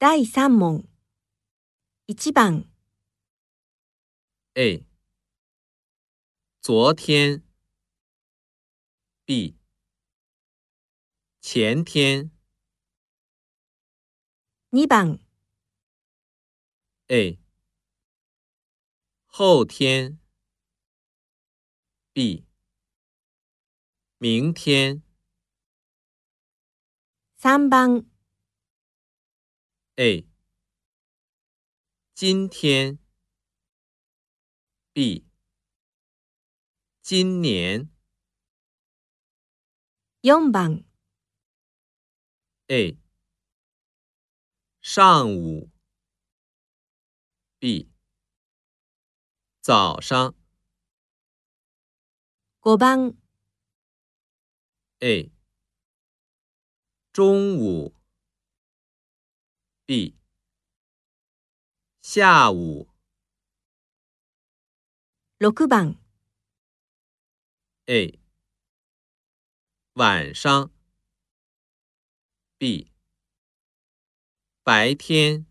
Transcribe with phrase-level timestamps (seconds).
[0.00, 0.86] 第3問。
[2.06, 2.64] 1番。
[4.54, 4.86] A。
[6.62, 7.42] 昨天。
[9.26, 9.58] B。
[11.42, 12.30] 前天。
[14.72, 15.18] 2番。
[17.08, 17.38] A。
[19.26, 20.18] 后天。
[22.14, 22.46] B。
[24.18, 25.02] 明天。
[27.38, 28.09] 3番。
[30.00, 30.24] a，
[32.14, 32.98] 今天。
[34.94, 35.26] b，
[37.02, 37.90] 今年。
[40.22, 40.82] 四番。
[42.68, 42.96] a，
[44.80, 45.70] 上午。
[47.58, 47.90] b，
[49.60, 50.34] 早上。
[52.62, 53.12] 五番。
[55.00, 55.30] a，
[57.12, 57.99] 中午。
[59.90, 60.14] B，
[62.00, 62.86] 下午。
[65.38, 65.96] 六番。
[67.86, 68.20] A，
[69.94, 70.70] 晚上。
[72.56, 72.92] B，
[74.62, 75.49] 白天。